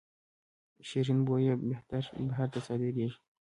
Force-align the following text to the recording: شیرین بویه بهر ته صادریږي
شیرین 0.87 1.19
بویه 1.27 1.53
بهر 2.35 2.45
ته 2.53 2.59
صادریږي 2.67 3.07